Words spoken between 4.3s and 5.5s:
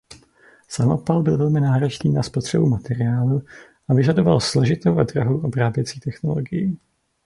složitou a drahou